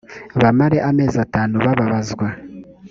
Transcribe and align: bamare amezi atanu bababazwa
bamare 0.41 0.77
amezi 0.89 1.17
atanu 1.25 1.55
bababazwa 1.65 2.27